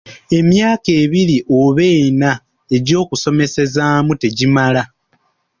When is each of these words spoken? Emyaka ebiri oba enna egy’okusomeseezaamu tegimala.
Emyaka 0.39 0.89
ebiri 1.03 1.37
oba 1.59 1.85
enna 2.05 2.31
egy’okusomeseezaamu 2.75 4.13
tegimala. 4.21 4.83